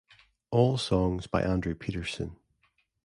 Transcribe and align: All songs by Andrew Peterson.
All 0.49 0.79
songs 0.79 1.27
by 1.27 1.43
Andrew 1.43 1.75
Peterson. 1.75 2.35